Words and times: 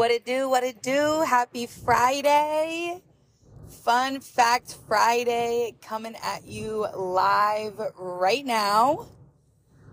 What 0.00 0.10
it 0.10 0.24
do? 0.24 0.48
What 0.48 0.64
it 0.64 0.82
do? 0.82 1.24
Happy 1.26 1.66
Friday. 1.66 3.02
Fun 3.68 4.20
Fact 4.20 4.78
Friday 4.88 5.74
coming 5.82 6.14
at 6.24 6.46
you 6.46 6.86
live 6.96 7.78
right 7.98 8.46
now. 8.46 9.08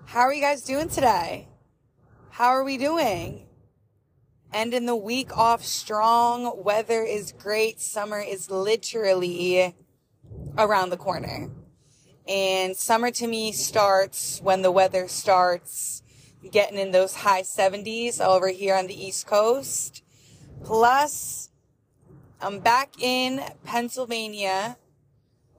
How 0.06 0.22
are 0.22 0.34
you 0.34 0.40
guys 0.40 0.64
doing 0.64 0.88
today? 0.88 1.50
How 2.30 2.48
are 2.48 2.64
we 2.64 2.78
doing? 2.78 3.48
Ending 4.54 4.86
the 4.86 4.96
week 4.96 5.38
off 5.38 5.66
strong. 5.66 6.64
Weather 6.64 7.04
is 7.04 7.34
great. 7.34 7.82
Summer 7.82 8.22
is 8.22 8.50
literally 8.50 9.76
around 10.58 10.92
the 10.92 10.96
corner. 10.96 11.50
And 12.26 12.78
summer 12.78 13.12
to 13.12 13.28
me 13.28 13.52
starts 13.52 14.40
when 14.42 14.62
the 14.62 14.72
weather 14.72 15.10
starts 15.10 16.02
getting 16.52 16.78
in 16.78 16.92
those 16.92 17.16
high 17.16 17.42
70s 17.42 18.20
over 18.20 18.50
here 18.50 18.76
on 18.76 18.88
the 18.88 19.06
East 19.06 19.28
Coast. 19.28 20.04
Plus, 20.64 21.50
I'm 22.42 22.60
back 22.60 22.94
in 23.00 23.42
Pennsylvania. 23.64 24.78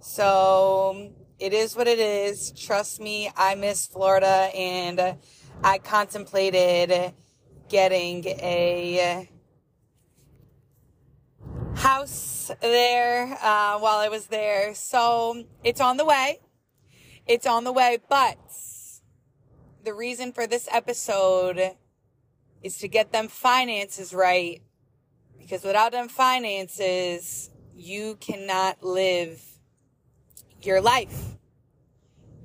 So 0.00 1.12
it 1.38 1.52
is 1.52 1.76
what 1.76 1.88
it 1.88 1.98
is. 1.98 2.52
Trust 2.52 3.00
me, 3.00 3.30
I 3.36 3.54
miss 3.54 3.86
Florida 3.86 4.50
and 4.54 5.16
I 5.62 5.78
contemplated 5.78 7.14
getting 7.68 8.24
a 8.26 9.28
house 11.74 12.50
there 12.60 13.38
uh, 13.42 13.78
while 13.78 13.98
I 13.98 14.08
was 14.08 14.26
there. 14.26 14.74
So 14.74 15.44
it's 15.64 15.80
on 15.80 15.96
the 15.96 16.04
way. 16.04 16.40
It's 17.26 17.46
on 17.46 17.64
the 17.64 17.72
way, 17.72 17.98
but 18.08 18.38
the 19.84 19.94
reason 19.94 20.32
for 20.32 20.46
this 20.46 20.68
episode 20.70 21.76
is 22.62 22.78
to 22.78 22.88
get 22.88 23.12
them 23.12 23.28
finances 23.28 24.12
right. 24.12 24.62
Because 25.38 25.64
without 25.64 25.92
them 25.92 26.08
finances, 26.08 27.50
you 27.74 28.16
cannot 28.20 28.82
live 28.82 29.42
your 30.62 30.80
life. 30.80 31.36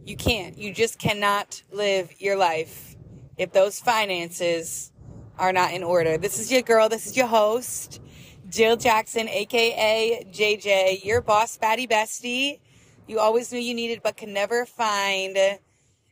You 0.06 0.16
can't. 0.16 0.58
You 0.58 0.74
just 0.74 1.00
cannot 1.00 1.64
live 1.72 2.22
your 2.22 2.36
life 2.36 2.96
if 3.38 3.52
those 3.52 3.80
finances 3.80 4.92
are 5.38 5.52
not 5.54 5.74
in 5.74 5.84
order. 5.84 6.18
This 6.18 6.40
is 6.40 6.52
your 6.52 6.62
girl. 6.62 6.90
This 6.90 7.08
is 7.08 7.18
your 7.18 7.28
host, 7.28 8.02
Jill 8.50 8.76
Jackson, 8.78 9.28
aka 9.28 10.26
JJ, 10.32 11.04
your 11.04 11.22
boss, 11.22 11.58
Batty 11.58 11.88
Bestie. 11.88 12.60
You 13.08 13.20
always 13.20 13.52
knew 13.52 13.60
you 13.60 13.74
needed 13.74 14.02
but 14.04 14.16
could 14.18 14.30
never 14.30 14.66
find 14.66 15.38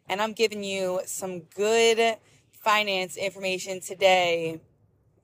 and 0.10 0.22
I'm 0.22 0.34
giving 0.34 0.64
you 0.64 1.02
some 1.06 1.42
good 1.56 2.18
finance 2.52 3.18
information 3.18 3.82
today 3.82 4.62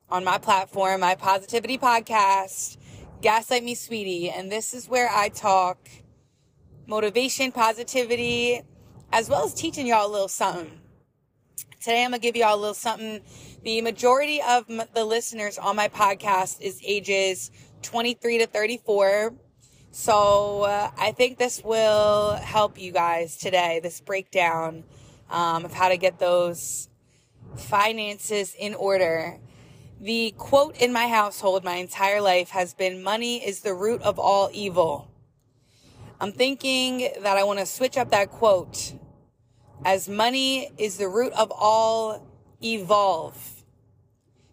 on 0.09 0.23
my 0.23 0.38
platform, 0.38 1.02
my 1.02 1.16
positivity 1.16 1.78
podcast, 1.78 2.78
Gaslight 3.22 3.64
Me 3.64 3.75
Sweetie. 3.75 4.30
And 4.30 4.52
this 4.52 4.73
is 4.73 4.88
where 4.88 5.09
I 5.09 5.30
talk 5.30 5.78
motivation, 6.88 7.52
positivity, 7.52 8.61
as 9.11 9.30
well 9.30 9.45
as 9.45 9.53
teaching 9.53 9.88
y'all 9.88 10.08
a 10.08 10.11
little 10.11 10.28
something. 10.28 10.80
Today 11.80 12.03
I'm 12.03 12.11
going 12.11 12.22
to 12.22 12.28
give 12.28 12.36
y'all 12.36 12.55
a 12.55 12.59
little 12.59 12.73
something. 12.73 13.22
The 13.64 13.81
majority 13.81 14.42
of 14.42 14.66
the 14.94 15.05
listeners 15.05 15.58
on 15.58 15.75
my 15.75 15.89
podcast 15.89 16.61
is 16.61 16.81
ages 16.86 17.52
23 17.81 18.39
to 18.39 18.48
34. 18.48 19.33
So 19.91 20.63
uh, 20.63 20.91
I 20.97 21.11
think 21.11 21.38
this 21.38 21.63
will 21.63 22.35
help 22.35 22.80
you 22.80 22.91
guys 22.91 23.38
today, 23.38 23.80
this 23.81 23.99
breakdown 24.02 24.83
um, 25.30 25.66
of 25.66 25.73
how 25.73 25.89
to 25.89 25.97
get 25.97 26.19
those 26.19 26.89
finances 27.55 28.55
in 28.58 28.73
order. 28.73 29.39
The 29.99 30.33
quote 30.38 30.77
in 30.77 30.93
my 30.93 31.08
household 31.08 31.63
my 31.63 31.75
entire 31.75 32.21
life 32.21 32.49
has 32.49 32.73
been 32.73 33.02
money 33.02 33.45
is 33.45 33.61
the 33.61 33.73
root 33.73 34.02
of 34.02 34.20
all 34.20 34.49
evil. 34.53 35.09
I'm 36.20 36.31
thinking 36.31 37.09
that 37.21 37.37
I 37.37 37.43
want 37.43 37.59
to 37.59 37.65
switch 37.65 37.97
up 37.97 38.11
that 38.11 38.30
quote 38.30 38.93
as 39.86 40.09
money 40.09 40.71
is 40.77 40.97
the 40.97 41.08
root 41.08 41.33
of 41.33 41.52
all 41.52 42.27
evolve. 42.64 43.64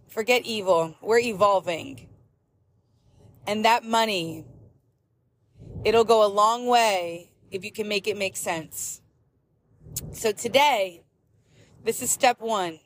Forget 0.08 0.42
evil. 0.44 0.96
We're 1.02 1.18
evolving. 1.18 2.08
And 3.46 3.64
that 3.64 3.84
money 3.84 4.44
It'll 5.84 6.04
go 6.04 6.24
a 6.24 6.28
long 6.28 6.66
way 6.66 7.30
if 7.50 7.64
you 7.64 7.70
can 7.70 7.88
make 7.88 8.06
it 8.06 8.16
make 8.16 8.36
sense. 8.36 9.02
So 10.12 10.32
today, 10.32 11.02
this 11.84 12.02
is 12.02 12.10
step 12.10 12.40
one. 12.40 12.80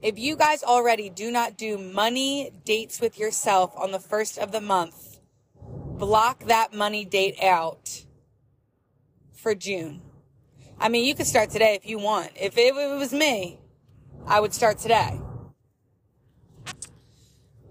If 0.00 0.18
you 0.18 0.36
guys 0.36 0.62
already 0.62 1.08
do 1.08 1.30
not 1.30 1.56
do 1.56 1.78
money 1.78 2.50
dates 2.64 3.00
with 3.00 3.18
yourself 3.18 3.72
on 3.76 3.90
the 3.90 3.98
first 3.98 4.38
of 4.38 4.52
the 4.52 4.60
month, 4.60 5.20
block 5.98 6.44
that 6.44 6.74
money 6.74 7.04
date 7.04 7.42
out 7.42 8.04
for 9.32 9.54
June. 9.54 10.02
I 10.78 10.88
mean, 10.88 11.04
you 11.04 11.14
could 11.14 11.26
start 11.26 11.50
today 11.50 11.74
if 11.74 11.86
you 11.86 11.98
want. 11.98 12.32
If 12.34 12.58
it, 12.58 12.74
was 12.74 13.12
me, 13.12 13.58
I 14.26 14.40
would 14.40 14.52
start 14.52 14.78
today. 14.78 15.20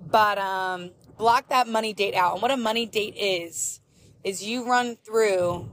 But 0.06 0.38
um, 0.38 0.92
block 1.18 1.50
that 1.50 1.68
money 1.68 1.94
date 1.94 2.16
out. 2.16 2.34
And 2.34 2.42
what 2.42 2.52
a 2.52 2.58
money 2.58 2.86
date 2.86 3.16
is, 3.18 3.82
is 4.24 4.44
you 4.44 4.66
run 4.66 4.96
through 4.96 5.70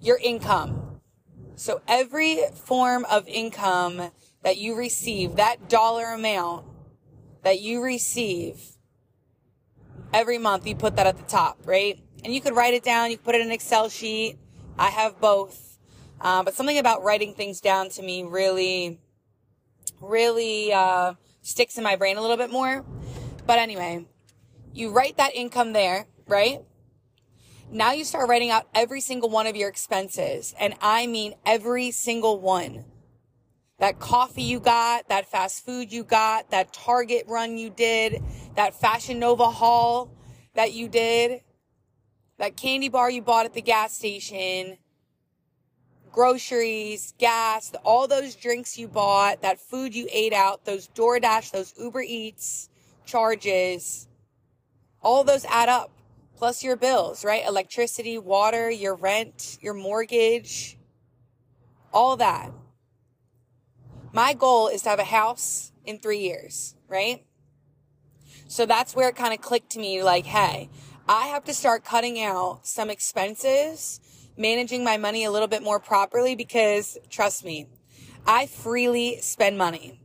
your 0.00 0.18
income. 0.18 1.00
So 1.56 1.82
every 1.86 2.40
form 2.54 3.04
of 3.10 3.28
income 3.28 4.10
that 4.42 4.56
you 4.56 4.74
receive, 4.74 5.36
that 5.36 5.68
dollar 5.68 6.06
amount 6.06 6.66
that 7.42 7.60
you 7.60 7.82
receive 7.82 8.60
every 10.12 10.38
month, 10.38 10.66
you 10.66 10.74
put 10.74 10.96
that 10.96 11.06
at 11.06 11.16
the 11.16 11.24
top, 11.24 11.58
right? 11.64 11.98
And 12.24 12.34
you 12.34 12.40
could 12.40 12.54
write 12.54 12.74
it 12.74 12.82
down. 12.82 13.10
You 13.10 13.16
could 13.16 13.24
put 13.24 13.34
it 13.34 13.40
in 13.40 13.48
an 13.48 13.52
Excel 13.52 13.88
sheet. 13.88 14.38
I 14.78 14.88
have 14.88 15.20
both. 15.20 15.78
Uh, 16.20 16.42
but 16.42 16.54
something 16.54 16.78
about 16.78 17.02
writing 17.02 17.34
things 17.34 17.60
down 17.60 17.88
to 17.90 18.02
me 18.02 18.22
really, 18.22 18.98
really, 20.00 20.72
uh, 20.72 21.14
sticks 21.42 21.78
in 21.78 21.84
my 21.84 21.96
brain 21.96 22.16
a 22.16 22.20
little 22.20 22.36
bit 22.36 22.50
more. 22.50 22.84
But 23.46 23.58
anyway, 23.58 24.06
you 24.72 24.90
write 24.90 25.16
that 25.16 25.34
income 25.34 25.72
there, 25.72 26.06
right? 26.26 26.60
Now 27.72 27.92
you 27.92 28.04
start 28.04 28.28
writing 28.28 28.50
out 28.50 28.66
every 28.74 29.00
single 29.00 29.30
one 29.30 29.46
of 29.46 29.54
your 29.54 29.68
expenses. 29.68 30.54
And 30.58 30.74
I 30.80 31.06
mean 31.06 31.34
every 31.46 31.92
single 31.92 32.40
one. 32.40 32.84
That 33.78 34.00
coffee 34.00 34.42
you 34.42 34.58
got, 34.58 35.08
that 35.08 35.30
fast 35.30 35.64
food 35.64 35.92
you 35.92 36.02
got, 36.02 36.50
that 36.50 36.72
Target 36.72 37.26
run 37.28 37.56
you 37.56 37.70
did, 37.70 38.22
that 38.56 38.74
Fashion 38.74 39.20
Nova 39.20 39.48
haul 39.48 40.10
that 40.54 40.72
you 40.72 40.88
did, 40.88 41.42
that 42.38 42.56
candy 42.56 42.88
bar 42.88 43.08
you 43.08 43.22
bought 43.22 43.46
at 43.46 43.54
the 43.54 43.62
gas 43.62 43.92
station, 43.92 44.76
groceries, 46.10 47.14
gas, 47.18 47.72
all 47.84 48.08
those 48.08 48.34
drinks 48.34 48.76
you 48.76 48.88
bought, 48.88 49.42
that 49.42 49.60
food 49.60 49.94
you 49.94 50.08
ate 50.10 50.32
out, 50.32 50.64
those 50.64 50.88
DoorDash, 50.88 51.52
those 51.52 51.72
Uber 51.78 52.02
Eats 52.02 52.68
charges, 53.06 54.08
all 55.00 55.22
those 55.22 55.44
add 55.46 55.68
up 55.68 55.90
plus 56.40 56.64
your 56.64 56.74
bills, 56.74 57.22
right? 57.22 57.46
Electricity, 57.46 58.16
water, 58.16 58.70
your 58.70 58.94
rent, 58.94 59.58
your 59.60 59.74
mortgage, 59.74 60.78
all 61.92 62.16
that. 62.16 62.50
My 64.14 64.32
goal 64.32 64.68
is 64.68 64.80
to 64.82 64.88
have 64.88 64.98
a 64.98 65.04
house 65.04 65.70
in 65.84 65.98
three 65.98 66.20
years, 66.20 66.76
right? 66.88 67.26
So 68.48 68.64
that's 68.64 68.96
where 68.96 69.10
it 69.10 69.16
kind 69.16 69.34
of 69.34 69.42
clicked 69.42 69.72
to 69.72 69.78
me 69.78 70.02
like, 70.02 70.24
hey, 70.24 70.70
I 71.06 71.26
have 71.26 71.44
to 71.44 71.52
start 71.52 71.84
cutting 71.84 72.18
out 72.18 72.66
some 72.66 72.88
expenses, 72.88 74.00
managing 74.38 74.82
my 74.82 74.96
money 74.96 75.24
a 75.24 75.30
little 75.30 75.46
bit 75.46 75.62
more 75.62 75.78
properly 75.78 76.36
because 76.36 76.96
trust 77.10 77.44
me, 77.44 77.66
I 78.26 78.46
freely 78.46 79.18
spend 79.20 79.58
money. 79.58 79.99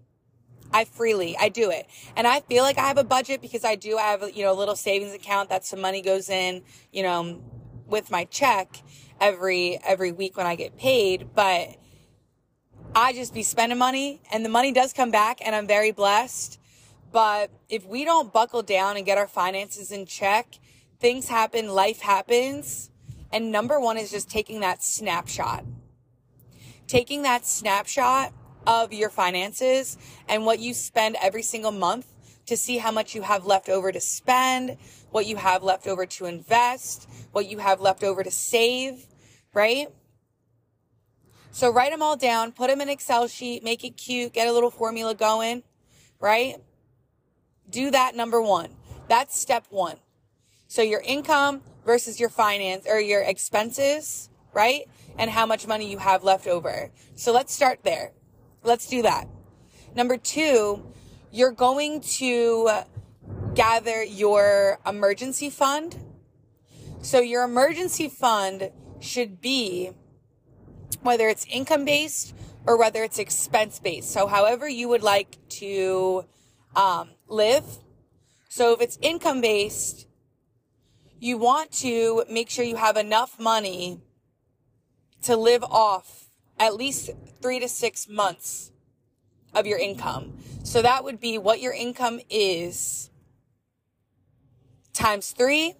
I 0.71 0.85
freely, 0.85 1.37
I 1.37 1.49
do 1.49 1.71
it. 1.71 1.87
And 2.15 2.27
I 2.27 2.41
feel 2.41 2.63
like 2.63 2.77
I 2.77 2.87
have 2.87 2.97
a 2.97 3.03
budget 3.03 3.41
because 3.41 3.63
I 3.63 3.75
do 3.75 3.97
have, 3.97 4.23
you 4.35 4.43
know, 4.43 4.51
a 4.51 4.57
little 4.57 4.75
savings 4.75 5.13
account 5.13 5.49
that 5.49 5.65
some 5.65 5.81
money 5.81 6.01
goes 6.01 6.29
in, 6.29 6.63
you 6.91 7.03
know, 7.03 7.41
with 7.87 8.11
my 8.11 8.25
check 8.25 8.81
every, 9.21 9.79
every 9.85 10.11
week 10.11 10.37
when 10.37 10.45
I 10.45 10.55
get 10.55 10.77
paid. 10.77 11.29
But 11.33 11.77
I 12.93 13.13
just 13.13 13.33
be 13.33 13.43
spending 13.43 13.77
money 13.77 14.21
and 14.31 14.43
the 14.43 14.49
money 14.49 14.71
does 14.71 14.93
come 14.93 15.11
back 15.11 15.39
and 15.45 15.55
I'm 15.55 15.67
very 15.67 15.91
blessed. 15.91 16.59
But 17.11 17.51
if 17.69 17.85
we 17.85 18.03
don't 18.03 18.33
buckle 18.33 18.61
down 18.61 18.97
and 18.97 19.05
get 19.05 19.17
our 19.17 19.27
finances 19.27 19.91
in 19.91 20.05
check, 20.05 20.59
things 20.99 21.29
happen, 21.29 21.69
life 21.69 22.01
happens. 22.01 22.89
And 23.31 23.51
number 23.51 23.79
one 23.79 23.97
is 23.97 24.11
just 24.11 24.29
taking 24.29 24.59
that 24.61 24.83
snapshot. 24.83 25.63
Taking 26.87 27.23
that 27.23 27.45
snapshot 27.45 28.33
of 28.67 28.93
your 28.93 29.09
finances 29.09 29.97
and 30.27 30.45
what 30.45 30.59
you 30.59 30.73
spend 30.73 31.17
every 31.21 31.43
single 31.43 31.71
month 31.71 32.07
to 32.45 32.57
see 32.57 32.77
how 32.77 32.91
much 32.91 33.15
you 33.15 33.21
have 33.21 33.45
left 33.45 33.69
over 33.69 33.91
to 33.91 33.99
spend, 33.99 34.77
what 35.09 35.25
you 35.25 35.35
have 35.35 35.63
left 35.63 35.87
over 35.87 36.05
to 36.05 36.25
invest, 36.25 37.09
what 37.31 37.47
you 37.47 37.57
have 37.57 37.81
left 37.81 38.03
over 38.03 38.23
to 38.23 38.31
save, 38.31 39.07
right? 39.53 39.87
So 41.51 41.71
write 41.71 41.91
them 41.91 42.01
all 42.01 42.17
down, 42.17 42.51
put 42.51 42.69
them 42.69 42.81
in 42.81 42.89
Excel 42.89 43.27
sheet, 43.27 43.63
make 43.63 43.83
it 43.83 43.91
cute, 43.91 44.33
get 44.33 44.47
a 44.47 44.51
little 44.51 44.69
formula 44.69 45.15
going, 45.15 45.63
right? 46.19 46.57
Do 47.69 47.91
that 47.91 48.15
number 48.15 48.41
one. 48.41 48.75
That's 49.07 49.39
step 49.39 49.65
one. 49.69 49.97
So 50.67 50.81
your 50.81 51.01
income 51.01 51.61
versus 51.85 52.19
your 52.19 52.29
finance 52.29 52.85
or 52.89 52.99
your 52.99 53.21
expenses, 53.21 54.29
right? 54.53 54.83
And 55.17 55.31
how 55.31 55.45
much 55.45 55.65
money 55.65 55.89
you 55.89 55.97
have 55.97 56.23
left 56.23 56.47
over. 56.47 56.91
So 57.15 57.31
let's 57.31 57.53
start 57.53 57.79
there. 57.83 58.11
Let's 58.65 58.87
do 58.87 59.03
that. 59.03 59.27
Number 59.95 60.17
two, 60.17 60.83
you're 61.31 61.51
going 61.51 62.01
to 62.01 62.81
gather 63.53 64.03
your 64.03 64.79
emergency 64.87 65.51
fund. 65.51 65.95
So 67.03 67.19
your 67.19 67.43
emergency 67.43 68.09
fund 68.09 68.71
should 68.99 69.39
be 69.39 69.91
whether 71.03 71.29
it's 71.29 71.45
income 71.45 71.85
based 71.85 72.33
or 72.65 72.75
whether 72.75 73.03
it's 73.03 73.19
expense 73.19 73.77
based. 73.77 74.11
So 74.11 74.25
however 74.25 74.67
you 74.67 74.89
would 74.89 75.03
like 75.03 75.37
to 75.49 76.25
um, 76.75 77.11
live. 77.27 77.65
So 78.49 78.73
if 78.73 78.81
it's 78.81 78.97
income 78.99 79.41
based, 79.41 80.07
you 81.19 81.37
want 81.37 81.71
to 81.73 82.25
make 82.31 82.49
sure 82.49 82.65
you 82.65 82.77
have 82.77 82.97
enough 82.97 83.39
money 83.39 84.01
to 85.21 85.37
live 85.37 85.63
off 85.63 86.24
at 86.59 86.75
least 86.75 87.09
three 87.41 87.59
to 87.59 87.67
six 87.67 88.07
months 88.07 88.71
of 89.53 89.65
your 89.65 89.79
income. 89.79 90.37
So 90.63 90.81
that 90.81 91.03
would 91.03 91.19
be 91.19 91.37
what 91.37 91.61
your 91.61 91.73
income 91.73 92.19
is 92.29 93.09
times 94.93 95.31
three, 95.31 95.75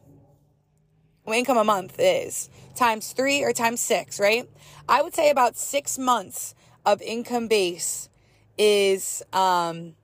what 1.23 1.37
income 1.37 1.57
a 1.57 1.63
month 1.63 1.95
is 1.99 2.49
times 2.75 3.13
three 3.13 3.43
or 3.43 3.53
times 3.53 3.79
six, 3.79 4.19
right? 4.19 4.49
I 4.87 5.01
would 5.01 5.15
say 5.15 5.29
about 5.29 5.57
six 5.57 5.97
months 5.97 6.53
of 6.85 7.01
income 7.01 7.47
base 7.47 8.09
is, 8.57 9.23
um, 9.33 9.95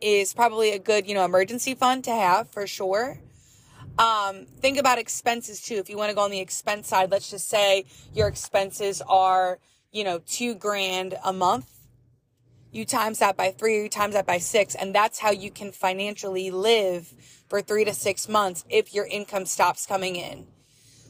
is 0.00 0.32
probably 0.32 0.70
a 0.70 0.78
good, 0.78 1.06
you 1.06 1.14
know, 1.14 1.24
emergency 1.24 1.74
fund 1.74 2.04
to 2.04 2.12
have 2.12 2.48
for 2.50 2.66
sure. 2.66 3.18
Um, 3.98 4.46
think 4.60 4.78
about 4.78 4.98
expenses 4.98 5.60
too. 5.60 5.74
If 5.74 5.90
you 5.90 5.96
want 5.96 6.10
to 6.10 6.14
go 6.14 6.22
on 6.22 6.30
the 6.30 6.38
expense 6.38 6.88
side, 6.88 7.10
let's 7.10 7.30
just 7.30 7.48
say 7.48 7.84
your 8.14 8.28
expenses 8.28 9.02
are, 9.08 9.58
you 9.90 10.04
know, 10.04 10.20
two 10.24 10.54
grand 10.54 11.16
a 11.24 11.32
month. 11.32 11.68
You 12.70 12.84
times 12.84 13.18
that 13.18 13.36
by 13.36 13.50
three, 13.50 13.82
you 13.82 13.88
times 13.88 14.14
that 14.14 14.26
by 14.26 14.38
six, 14.38 14.74
and 14.74 14.94
that's 14.94 15.18
how 15.18 15.30
you 15.30 15.50
can 15.50 15.72
financially 15.72 16.50
live 16.50 17.12
for 17.48 17.60
three 17.60 17.84
to 17.86 17.94
six 17.94 18.28
months 18.28 18.64
if 18.68 18.94
your 18.94 19.06
income 19.06 19.46
stops 19.46 19.86
coming 19.86 20.16
in. 20.16 20.46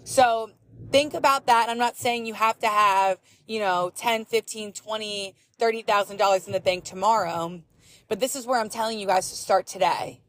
So 0.05 0.53
think 0.91 1.13
about 1.13 1.47
that. 1.47 1.69
I'm 1.69 1.77
not 1.77 1.97
saying 1.97 2.25
you 2.25 2.35
have 2.35 2.59
to 2.61 2.69
have, 2.69 3.19
you 3.47 3.59
know, 3.59 3.91
10, 3.97 4.25
15, 4.25 4.73
20, 4.73 5.35
$30,000 5.61 6.47
in 6.47 6.53
the 6.53 6.61
bank 6.61 6.85
tomorrow, 6.85 7.61
but 8.07 8.21
this 8.21 8.37
is 8.37 8.47
where 8.47 8.61
I'm 8.61 8.71
telling 8.71 8.99
you 8.99 9.07
guys 9.07 9.29
to 9.29 9.37
start 9.37 9.67
today. 9.67 10.21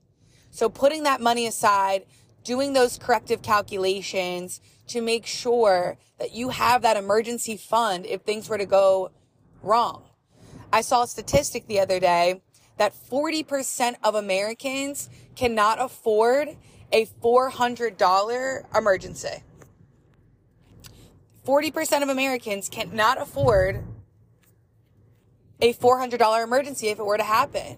So 0.51 0.67
putting 0.67 1.03
that 1.03 1.21
money 1.21 1.45
aside, 1.45 2.05
doing 2.43 2.73
those 2.73 2.97
corrective 2.97 3.41
calculations 3.41 4.61
to 4.87 5.01
make 5.01 5.25
sure 5.25 5.97
that 6.17 6.33
you 6.33 6.49
have 6.49 6.81
that 6.81 6.97
emergency 6.97 7.57
fund 7.57 8.05
if 8.05 8.21
things 8.21 8.49
were 8.49 8.57
to 8.57 8.65
go 8.65 9.11
wrong. 9.61 10.03
I 10.71 10.81
saw 10.81 11.03
a 11.03 11.07
statistic 11.07 11.67
the 11.67 11.79
other 11.79 11.99
day 11.99 12.41
that 12.77 12.93
40% 12.93 13.95
of 14.03 14.15
Americans 14.15 15.09
cannot 15.35 15.81
afford 15.81 16.55
a 16.91 17.05
$400 17.05 18.77
emergency. 18.77 19.43
40% 21.45 22.03
of 22.03 22.09
Americans 22.09 22.69
cannot 22.69 23.21
afford 23.21 23.83
a 25.61 25.73
$400 25.73 26.43
emergency 26.43 26.87
if 26.87 26.99
it 26.99 27.05
were 27.05 27.17
to 27.17 27.23
happen. 27.23 27.77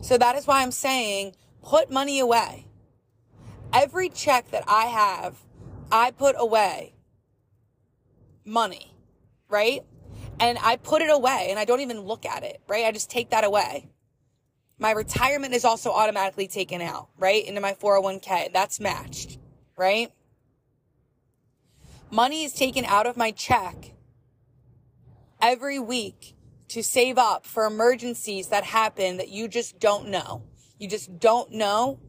So 0.00 0.16
that 0.18 0.36
is 0.36 0.46
why 0.46 0.62
I'm 0.62 0.70
saying 0.70 1.34
put 1.62 1.90
money 1.90 2.20
away. 2.20 2.66
Every 3.76 4.08
check 4.08 4.50
that 4.52 4.64
I 4.66 4.86
have, 4.86 5.36
I 5.92 6.10
put 6.10 6.34
away 6.38 6.94
money, 8.42 8.94
right? 9.50 9.82
And 10.40 10.56
I 10.62 10.76
put 10.76 11.02
it 11.02 11.10
away 11.10 11.48
and 11.50 11.58
I 11.58 11.66
don't 11.66 11.80
even 11.80 12.00
look 12.00 12.24
at 12.24 12.42
it, 12.42 12.62
right? 12.68 12.86
I 12.86 12.92
just 12.92 13.10
take 13.10 13.28
that 13.30 13.44
away. 13.44 13.90
My 14.78 14.92
retirement 14.92 15.52
is 15.52 15.66
also 15.66 15.90
automatically 15.90 16.48
taken 16.48 16.80
out, 16.80 17.08
right? 17.18 17.46
Into 17.46 17.60
my 17.60 17.74
401k. 17.74 18.50
That's 18.50 18.80
matched, 18.80 19.38
right? 19.76 20.10
Money 22.10 22.44
is 22.44 22.54
taken 22.54 22.86
out 22.86 23.06
of 23.06 23.18
my 23.18 23.30
check 23.30 23.92
every 25.42 25.78
week 25.78 26.34
to 26.68 26.82
save 26.82 27.18
up 27.18 27.44
for 27.44 27.66
emergencies 27.66 28.48
that 28.48 28.64
happen 28.64 29.18
that 29.18 29.28
you 29.28 29.48
just 29.48 29.78
don't 29.78 30.08
know. 30.08 30.44
You 30.78 30.88
just 30.88 31.18
don't 31.18 31.52
know. 31.52 32.00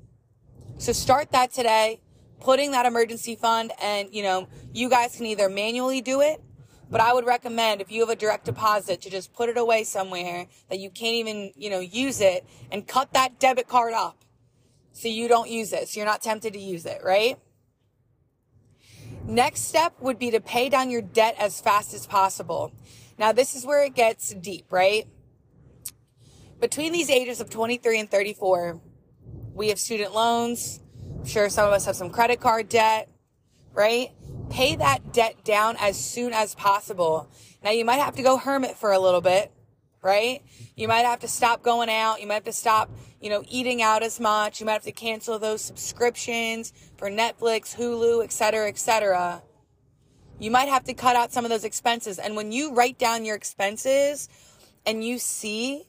So 0.77 0.94
start 0.94 1.31
that 1.31 1.51
today, 1.51 2.00
putting 2.39 2.71
that 2.71 2.85
emergency 2.85 3.35
fund 3.35 3.71
and, 3.81 4.09
you 4.13 4.24
know, 4.24 4.47
you 4.74 4.89
guys 4.89 5.15
can 5.15 5.25
either 5.25 5.50
manually 5.50 6.01
do 6.01 6.21
it 6.21 6.41
but 6.89 7.01
I 7.01 7.13
would 7.13 7.25
recommend 7.25 7.81
if 7.81 7.91
you 7.91 8.01
have 8.01 8.09
a 8.09 8.15
direct 8.15 8.45
deposit 8.45 9.01
to 9.01 9.09
just 9.09 9.33
put 9.33 9.50
it 9.50 9.57
away 9.57 9.83
somewhere 9.83 10.47
that 10.69 10.79
you 10.79 10.89
can't 10.89 11.15
even, 11.15 11.51
you 11.56 11.69
know, 11.69 11.79
use 11.79 12.21
it 12.21 12.45
and 12.71 12.88
cut 12.88 13.13
that 13.13 13.39
debit 13.39 13.68
card 13.68 13.94
up 13.94 14.24
so 14.94 15.07
you 15.07 15.27
don't 15.27 15.50
use 15.50 15.74
it. 15.74 15.89
So 15.89 16.00
you're 16.00 16.07
not 16.07 16.21
tempted 16.21 16.53
to 16.53 16.59
use 16.59 16.85
it, 16.85 17.01
right? 17.03 17.38
Next 19.25 19.62
step 19.62 19.95
would 20.00 20.18
be 20.18 20.31
to 20.31 20.39
pay 20.39 20.69
down 20.69 20.89
your 20.89 21.01
debt 21.01 21.35
as 21.38 21.59
fast 21.59 21.94
as 21.94 22.07
possible. 22.07 22.71
Now, 23.18 23.33
this 23.33 23.56
is 23.56 23.65
where 23.65 23.83
it 23.83 23.94
gets 23.94 24.33
deep, 24.33 24.71
right? 24.71 25.07
Between 26.62 26.94
these 26.94 27.09
ages 27.09 27.41
of 27.41 27.50
23 27.50 28.00
and 28.00 28.09
34, 28.09 28.79
we 29.57 29.69
have 29.69 29.80
student 29.80 30.13
loans. 30.13 30.80
I'm 31.19 31.25
sure 31.25 31.50
some 31.50 31.68
of 31.68 31.74
us 31.74 31.86
have 31.86 31.95
some 31.98 32.09
credit 32.09 32.39
card 32.39 32.69
debt, 32.69 33.09
right? 33.74 34.12
pay 34.50 34.75
that 34.75 35.13
debt 35.13 35.44
down 35.44 35.75
as 35.80 35.98
soon 35.98 36.33
as 36.33 36.56
possible. 36.56 37.30
Now 37.63 37.71
you 37.71 37.86
might 37.86 37.98
have 37.98 38.15
to 38.15 38.24
go 38.24 38.38
hermit 38.38 38.77
for 38.77 38.92
a 38.92 39.00
little 39.00 39.21
bit, 39.21 39.51
right? 40.01 40.42
You 40.75 40.88
might 40.88 41.06
have 41.06 41.19
to 41.19 41.27
stop 41.27 41.63
going 41.63 41.89
out. 41.89 42.21
You 42.21 42.27
might 42.27 42.36
have 42.36 42.44
to 42.45 42.54
stop, 42.54 42.89
you 43.21 43.30
know, 43.30 43.44
eating 43.50 43.81
out 43.81 44.04
as 44.04 44.19
much. 44.19 44.59
You 44.59 44.65
might 44.65 44.74
have 44.74 44.83
to 44.83 44.92
cancel 44.92 45.39
those 45.39 45.62
subscriptions 45.62 46.74
for 46.98 47.10
Netflix, 47.10 47.75
Hulu, 47.75 48.24
etc., 48.24 48.68
etc. 48.68 49.44
You 50.39 50.51
might 50.51 50.69
have 50.69 50.83
to 50.86 50.94
cut 50.94 51.15
out 51.15 51.33
some 51.33 51.45
of 51.45 51.50
those 51.50 51.63
expenses. 51.63 52.19
And 52.19 52.36
when 52.36 52.51
you 52.51 52.74
write 52.74 52.98
down 52.98 53.25
your 53.25 53.36
expenses 53.36 54.29
and 54.86 55.03
you 55.03 55.17
see 55.17 55.88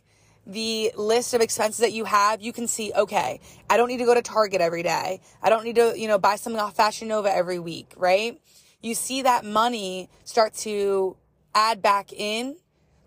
the 0.48 0.92
list 0.96 1.34
of 1.34 1.42
expenses 1.42 1.80
that 1.80 1.92
you 1.92 2.04
have, 2.04 2.40
you 2.40 2.52
can 2.52 2.66
see, 2.66 2.90
okay, 2.96 3.38
I 3.68 3.76
don't 3.76 3.88
need 3.88 3.98
to 3.98 4.06
go 4.06 4.14
to 4.14 4.22
Target 4.22 4.62
every 4.62 4.82
day. 4.82 5.20
I 5.42 5.50
don't 5.50 5.62
need 5.62 5.76
to, 5.76 5.92
you 5.94 6.08
know, 6.08 6.18
buy 6.18 6.36
something 6.36 6.60
off 6.60 6.74
Fashion 6.74 7.08
Nova 7.08 7.30
every 7.30 7.58
week, 7.58 7.92
right? 7.96 8.40
You 8.80 8.94
see 8.94 9.22
that 9.22 9.44
money 9.44 10.08
start 10.24 10.54
to 10.54 11.16
add 11.54 11.82
back 11.82 12.12
in 12.12 12.56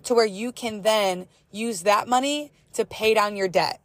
to 0.03 0.13
where 0.13 0.25
you 0.25 0.51
can 0.51 0.83
then 0.83 1.27
use 1.51 1.81
that 1.81 2.07
money 2.07 2.51
to 2.73 2.85
pay 2.85 3.13
down 3.13 3.35
your 3.35 3.47
debt. 3.47 3.81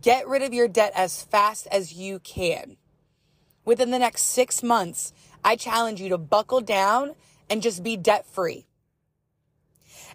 Get 0.00 0.26
rid 0.26 0.42
of 0.42 0.54
your 0.54 0.68
debt 0.68 0.92
as 0.94 1.22
fast 1.22 1.66
as 1.70 1.92
you 1.92 2.18
can. 2.20 2.76
Within 3.64 3.90
the 3.90 3.98
next 3.98 4.22
six 4.22 4.62
months, 4.62 5.12
I 5.44 5.56
challenge 5.56 6.00
you 6.00 6.08
to 6.08 6.18
buckle 6.18 6.62
down 6.62 7.14
and 7.50 7.62
just 7.62 7.82
be 7.82 7.96
debt 7.96 8.26
free. 8.26 8.67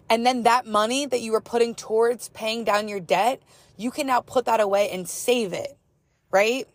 And 0.08 0.26
then 0.26 0.42
that 0.42 0.66
money 0.66 1.06
that 1.06 1.20
you 1.20 1.32
were 1.32 1.40
putting 1.40 1.74
towards 1.74 2.28
paying 2.28 2.64
down 2.64 2.88
your 2.88 3.00
debt, 3.00 3.42
you 3.76 3.90
can 3.90 4.06
now 4.06 4.20
put 4.20 4.44
that 4.44 4.60
away 4.60 4.90
and 4.90 5.08
save 5.08 5.52
it, 5.52 5.76
right? 6.30 6.68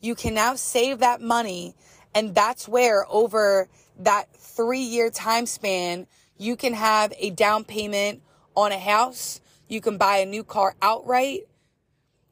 You 0.00 0.14
can 0.14 0.34
now 0.34 0.54
save 0.54 0.98
that 0.98 1.20
money. 1.20 1.74
And 2.14 2.34
that's 2.34 2.68
where 2.68 3.06
over 3.08 3.68
that 3.98 4.34
three 4.34 4.80
year 4.80 5.10
time 5.10 5.46
span, 5.46 6.06
you 6.36 6.56
can 6.56 6.74
have 6.74 7.12
a 7.18 7.30
down 7.30 7.64
payment 7.64 8.22
on 8.56 8.72
a 8.72 8.78
house. 8.78 9.40
You 9.68 9.80
can 9.80 9.96
buy 9.98 10.16
a 10.16 10.26
new 10.26 10.42
car 10.44 10.74
outright. 10.82 11.42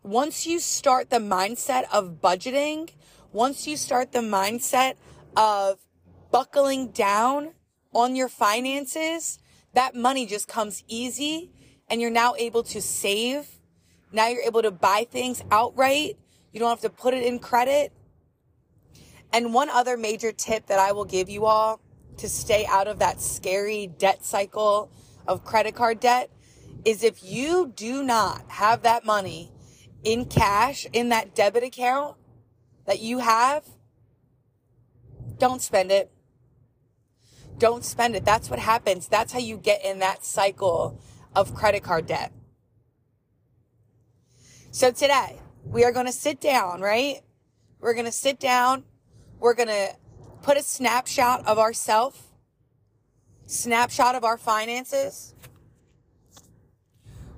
Once 0.02 0.46
you 0.46 0.58
start 0.60 1.10
the 1.10 1.18
mindset 1.18 1.84
of 1.92 2.20
budgeting, 2.20 2.90
once 3.32 3.66
you 3.66 3.76
start 3.76 4.12
the 4.12 4.20
mindset 4.20 4.94
of 5.36 5.78
buckling 6.30 6.88
down 6.88 7.52
on 7.92 8.16
your 8.16 8.28
finances, 8.28 9.38
that 9.78 9.94
money 9.94 10.26
just 10.26 10.48
comes 10.48 10.82
easy 10.88 11.52
and 11.88 12.00
you're 12.00 12.10
now 12.10 12.34
able 12.36 12.64
to 12.64 12.82
save. 12.82 13.46
Now 14.10 14.26
you're 14.26 14.42
able 14.42 14.62
to 14.62 14.72
buy 14.72 15.06
things 15.08 15.40
outright. 15.52 16.18
You 16.52 16.58
don't 16.58 16.68
have 16.68 16.80
to 16.80 16.90
put 16.90 17.14
it 17.14 17.22
in 17.22 17.38
credit. 17.38 17.92
And 19.32 19.54
one 19.54 19.70
other 19.70 19.96
major 19.96 20.32
tip 20.32 20.66
that 20.66 20.80
I 20.80 20.90
will 20.90 21.04
give 21.04 21.28
you 21.28 21.44
all 21.46 21.80
to 22.16 22.28
stay 22.28 22.66
out 22.66 22.88
of 22.88 22.98
that 22.98 23.20
scary 23.20 23.86
debt 23.86 24.24
cycle 24.24 24.90
of 25.28 25.44
credit 25.44 25.76
card 25.76 26.00
debt 26.00 26.28
is 26.84 27.04
if 27.04 27.22
you 27.22 27.72
do 27.76 28.02
not 28.02 28.42
have 28.48 28.82
that 28.82 29.04
money 29.04 29.52
in 30.02 30.24
cash 30.24 30.88
in 30.92 31.10
that 31.10 31.36
debit 31.36 31.62
account 31.62 32.16
that 32.84 32.98
you 32.98 33.20
have, 33.20 33.64
don't 35.38 35.62
spend 35.62 35.92
it 35.92 36.10
don't 37.58 37.84
spend 37.84 38.16
it. 38.16 38.24
That's 38.24 38.50
what 38.50 38.58
happens. 38.58 39.08
That's 39.08 39.32
how 39.32 39.38
you 39.38 39.56
get 39.56 39.84
in 39.84 39.98
that 39.98 40.24
cycle 40.24 41.00
of 41.34 41.54
credit 41.54 41.82
card 41.82 42.06
debt. 42.06 42.32
So 44.70 44.90
today 44.90 45.40
we 45.64 45.84
are 45.84 45.92
going 45.92 46.06
to 46.06 46.12
sit 46.12 46.40
down, 46.40 46.80
right? 46.80 47.20
We're 47.80 47.94
going 47.94 48.06
to 48.06 48.12
sit 48.12 48.38
down. 48.38 48.84
We're 49.38 49.54
going 49.54 49.68
to 49.68 49.96
put 50.42 50.56
a 50.56 50.62
snapshot 50.62 51.46
of 51.46 51.58
ourself, 51.58 52.28
snapshot 53.46 54.14
of 54.14 54.24
our 54.24 54.36
finances. 54.36 55.34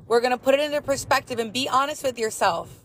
We're 0.07 0.21
going 0.21 0.33
to 0.33 0.39
put 0.39 0.55
it 0.55 0.61
into 0.61 0.81
perspective 0.83 1.39
and 1.39 1.53
be 1.53 1.69
honest 1.69 2.03
with 2.03 2.19
yourself. 2.19 2.85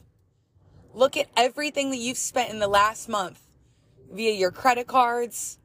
Look 0.94 1.18
at 1.18 1.28
everything 1.36 1.92
that 1.92 1.98
you've 1.98 2.18
spent 2.18 2.52
in 2.52 2.60
the 2.60 2.68
last 2.68 3.10
month 3.10 3.42
via 4.12 4.32
your 4.32 4.52
credit 4.52 4.88
cards, 4.88 5.58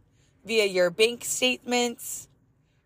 via 0.44 0.64
your 0.66 0.90
bank 0.90 1.24
statements, 1.24 2.28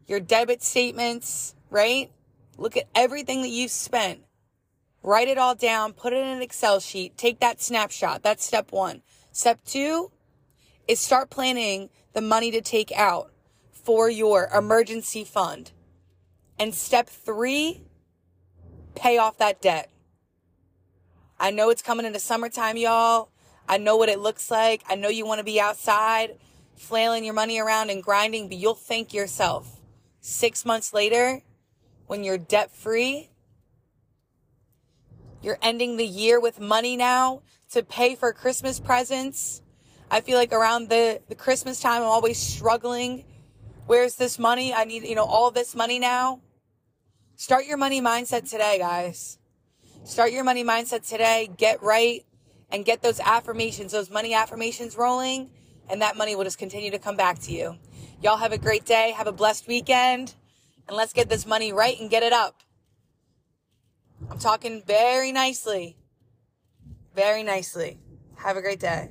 your 0.07 0.21
debit 0.21 0.63
statements, 0.63 1.55
right? 1.71 2.11
Look 2.57 2.77
at 2.77 2.89
everything 2.95 3.43
that 3.43 3.49
you've 3.49 3.71
spent. 3.71 4.21
Write 5.03 5.29
it 5.29 5.39
all 5.39 5.55
down, 5.55 5.93
put 5.93 6.13
it 6.13 6.19
in 6.19 6.29
an 6.29 6.43
Excel 6.43 6.81
sheet, 6.81 7.17
take 7.17 7.41
that 7.41 7.61
snapshot. 7.61 8.23
That's 8.23 8.45
step 8.45 8.73
one. 8.73 9.03
Step 9.33 9.61
two 9.65 10.11
is 10.89 11.01
start 11.01 11.31
planning 11.31 11.91
the 12.13 12.21
money 12.21 12.51
to 12.51 12.61
take 12.61 12.93
out 12.93 13.31
for 13.71 14.09
your 14.09 14.49
emergency 14.55 15.25
fund. 15.25 15.73
And 16.59 16.75
step 16.75 17.09
three, 17.09 17.83
pay 18.95 19.19
off 19.19 19.39
that 19.39 19.61
debt. 19.61 19.91
I 21.39 21.51
know 21.51 21.69
it's 21.71 21.83
coming 21.83 22.07
into 22.07 22.21
summertime, 22.21 22.77
y'all. 22.77 23.29
I 23.69 23.79
know 23.79 23.97
what 23.97 24.09
it 24.09 24.21
looks 24.21 24.51
like. 24.51 24.83
I 24.89 24.95
know 24.95 25.09
you 25.09 25.27
want 25.27 25.39
to 25.39 25.45
be 25.45 25.61
outside 25.61 26.37
flailing 26.77 27.25
your 27.25 27.35
money 27.35 27.59
around 27.59 27.91
and 27.91 28.03
grinding, 28.03 28.49
but 28.49 28.57
you'll 28.57 28.75
thank 28.75 29.15
yourself 29.15 29.81
six 30.21 30.65
months 30.65 30.93
later 30.93 31.43
when 32.07 32.25
you're 32.25 32.39
debt 32.39 32.71
free. 32.75 33.31
You're 35.43 35.59
ending 35.61 35.97
the 35.97 36.07
year 36.07 36.41
with 36.41 36.59
money 36.59 36.97
now 36.97 37.43
to 37.73 37.83
pay 37.83 38.15
for 38.15 38.33
Christmas 38.33 38.81
presents. 38.81 39.63
I 40.11 40.21
feel 40.21 40.39
like 40.39 40.53
around 40.53 40.89
the, 40.89 41.21
the 41.29 41.35
Christmas 41.35 41.81
time, 41.81 42.03
I'm 42.03 42.09
always 42.09 42.39
struggling. 42.39 43.25
Where's 43.87 44.17
this 44.17 44.39
money? 44.39 44.73
I 44.73 44.85
need, 44.85 45.05
you 45.05 45.15
know, 45.15 45.25
all 45.25 45.51
this 45.51 45.75
money 45.75 45.99
now. 45.99 46.41
Start 47.37 47.67
your 47.67 47.77
money 47.77 48.01
mindset 48.01 48.49
today, 48.49 48.79
guys. 48.79 49.39
Start 50.05 50.33
your 50.33 50.45
money 50.45 50.65
mindset 50.65 51.07
today. 51.09 51.51
Get 51.57 51.83
right 51.83 52.25
and 52.71 52.85
get 52.85 53.03
those 53.03 53.21
affirmations, 53.21 53.93
those 53.93 54.11
money 54.11 54.35
affirmations 54.35 54.97
rolling, 54.97 55.51
and 55.89 56.03
that 56.03 56.17
money 56.17 56.35
will 56.37 56.45
just 56.45 56.59
continue 56.59 56.91
to 56.91 56.99
come 56.99 57.17
back 57.17 57.39
to 57.41 57.53
you. 57.53 57.77
Y'all 58.23 58.37
have 58.37 58.53
a 58.53 58.59
great 58.59 58.85
day. 58.85 59.13
Have 59.17 59.27
a 59.27 59.33
blessed 59.33 59.67
weekend. 59.67 60.35
And 60.89 60.97
let's 60.97 61.13
get 61.13 61.29
this 61.29 61.47
money 61.47 61.73
right 61.73 61.99
and 61.99 62.11
get 62.11 62.23
it 62.23 62.33
up. 62.33 62.61
I'm 64.31 64.39
talking 64.39 64.83
very 64.87 65.33
nicely. 65.33 65.97
Very 67.15 67.43
nicely. 67.43 67.99
Have 68.37 68.57
a 68.57 68.63
great 68.63 68.81
day. 68.81 69.11